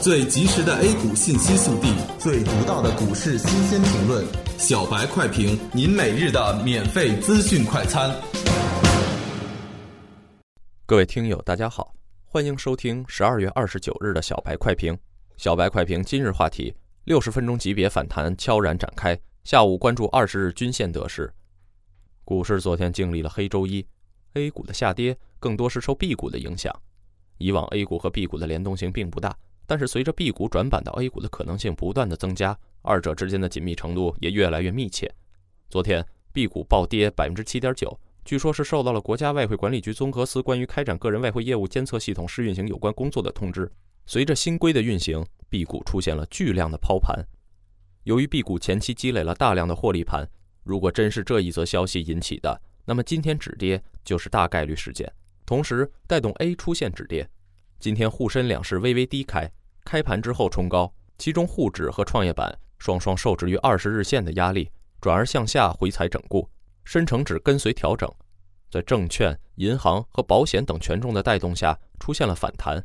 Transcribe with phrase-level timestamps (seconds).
[0.00, 4.24] 最及时的 A 股信息速递，最独到的股市新鲜评论，
[4.58, 8.14] 小白快评，您每日的免费资讯快餐。
[10.84, 14.96] 各位听友，大家好，欢迎收听十二月二十九日的小白快评。
[15.38, 16.72] 小白快评今日话题：
[17.04, 19.18] 六十分钟级别反弹悄然展开。
[19.44, 21.32] 下午关注二十日均线得失。
[22.24, 23.84] 股市昨天经历了黑周一
[24.34, 26.74] ，A 股的下跌更多是受 B 股的影响。
[27.38, 29.36] 以往 A 股和 B 股的联动性并不大，
[29.66, 35.12] 但是随着 B 股转板到 A 股的可能性不断的增加，二者之间的紧密程度也越来越密切。
[35.68, 43.70] 昨天 B 股暴跌百分之七点九，据说是受到了国家外汇管理局综合司关于开展个人外汇业务监测系统试运行有关工作的通知。
[44.06, 47.26] 随着新规的运行，B 股出现了巨量的抛盘。
[48.04, 50.28] 由于 B 股前期积累了大量的获利盘，
[50.62, 55.12] 如果真是这一则消息引起的，那么今天止跌就是大概率事件。
[55.44, 57.28] 同时带动 A 出现止跌，
[57.80, 59.50] 今天沪深两市微微低开，
[59.86, 64.68] 开盘之后冲高，其中沪指和创业板双双受制于二十日线的压力，
[65.00, 66.50] 转而向下回踩整固，
[66.84, 68.12] 深成指跟随调整，
[68.68, 72.84] 在证券、银行和保险等权重的带动下出现了反弹。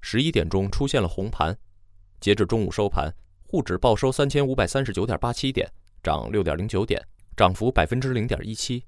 [0.00, 1.54] 十一点钟出现了红盘，
[2.18, 3.12] 截至中午收盘，
[3.46, 5.70] 沪指报收三千五百三十九点八七点，
[6.02, 7.00] 涨六点零九点，
[7.36, 8.82] 涨幅百分之零点一七。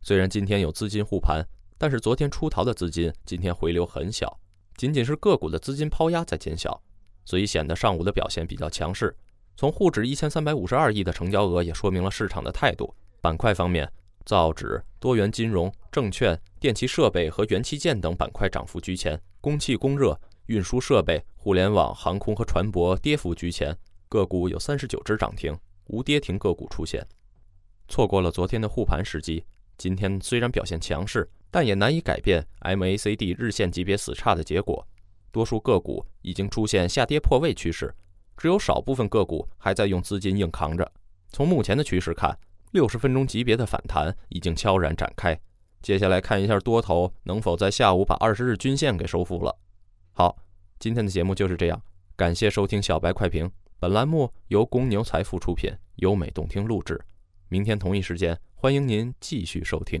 [0.00, 1.46] 虽然今天有资金护盘。
[1.82, 4.38] 但是昨天出逃的资金今天回流很小，
[4.80, 6.80] 仅仅是个股的资金抛压在减小，
[7.26, 9.14] 所以显得上午的表现比较强势。
[9.54, 12.94] 从沪指一千三百五十二亿的成交额也说明了市场的态度。
[13.20, 13.92] 板块方面，
[14.24, 23.76] 造纸、多元金融、证券、电气设备和元器件等板块涨幅居前，供气供热、运输设备、互联网、航空和船舶跌幅居前。
[24.08, 25.54] 个股有三十九只涨停，
[25.88, 27.06] 无跌停个股出现。
[27.86, 29.44] 错过了昨天的护盘时机，
[29.76, 31.28] 今天虽然表现强势。
[31.50, 34.86] 但也难以改变 MACD 日线级别死叉的结果，
[35.32, 37.94] 多数个股已经出现下跌破位趋势，
[38.36, 40.90] 只有少部分个股还在用资金硬扛着。
[41.30, 42.36] 从目前的趋势看，
[42.72, 45.38] 六十分钟级别的反弹已经悄然展开。
[45.82, 49.58] 接下来看一下多头能否在下午把二十日均线给收复了。
[50.12, 50.36] 好，
[50.78, 51.82] 今天的节目就是这样，
[52.16, 53.50] 感谢收听小白快评。
[53.78, 57.00] 本栏目由公牛财富出品，优美动听录制。
[57.48, 60.00] 明天同一时间，欢迎您继续收听。